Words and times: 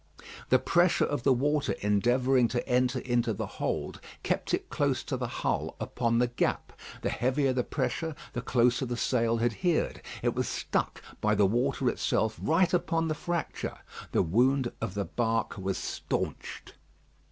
The 0.49 0.57
pressure 0.57 1.05
of 1.05 1.21
the 1.21 1.31
water 1.31 1.75
endeavouring 1.79 2.47
to 2.47 2.67
enter 2.67 2.97
into 2.97 3.33
the 3.33 3.45
hold, 3.45 3.99
kept 4.23 4.51
it 4.51 4.67
close 4.71 5.03
to 5.03 5.15
the 5.15 5.27
hull 5.27 5.75
upon 5.79 6.17
the 6.17 6.25
gap. 6.25 6.73
The 7.03 7.11
heavier 7.11 7.53
the 7.53 7.63
pressure 7.63 8.15
the 8.33 8.41
closer 8.41 8.87
the 8.87 8.97
sail 8.97 9.39
adhered. 9.41 10.01
It 10.23 10.33
was 10.33 10.47
stuck 10.47 11.03
by 11.21 11.35
the 11.35 11.45
water 11.45 11.87
itself 11.87 12.39
right 12.41 12.73
upon 12.73 13.09
the 13.09 13.13
fracture. 13.13 13.77
The 14.11 14.23
wound 14.23 14.71
of 14.81 14.95
the 14.95 15.05
bark 15.05 15.59
was 15.59 15.77
staunched. 15.77 16.73